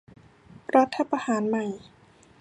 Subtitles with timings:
[0.75, 1.65] รัฐประหารใหม่